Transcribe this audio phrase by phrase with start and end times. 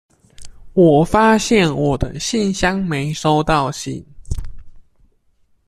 [0.73, 4.03] 我發現我的信箱沒收到信